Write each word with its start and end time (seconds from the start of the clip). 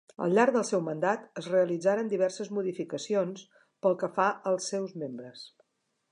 Al 0.25 0.31
llarg 0.37 0.53
del 0.53 0.63
seu 0.67 0.79
mandat 0.85 1.25
es 1.41 1.49
realitzaren 1.55 2.09
diverses 2.13 2.49
modificacions 2.59 3.43
pel 3.87 3.97
que 4.05 4.09
fa 4.17 4.27
als 4.53 4.71
seus 4.73 4.97
membres. 5.03 5.45